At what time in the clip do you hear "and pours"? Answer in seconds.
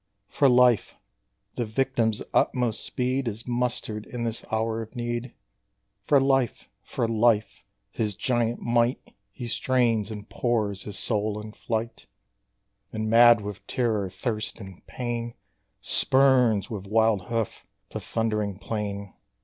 10.09-10.85